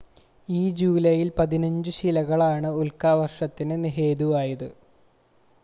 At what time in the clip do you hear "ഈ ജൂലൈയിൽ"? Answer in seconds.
0.49-1.29